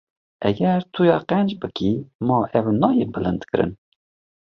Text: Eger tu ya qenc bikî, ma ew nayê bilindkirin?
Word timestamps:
Eger 0.49 0.81
tu 0.93 1.01
ya 1.09 1.17
qenc 1.29 1.51
bikî, 1.61 1.93
ma 2.27 2.39
ew 2.57 2.65
nayê 2.81 3.05
bilindkirin? 3.15 3.71